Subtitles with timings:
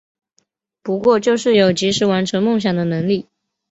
[0.81, 3.27] 不过就是有及时完成梦想的能力